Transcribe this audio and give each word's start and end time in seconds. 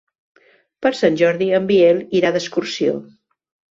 Per 0.85 0.91
Sant 1.01 1.19
Jordi 1.21 1.49
en 1.57 1.69
Biel 1.73 2.03
irà 2.21 2.35
d'excursió. 2.39 2.97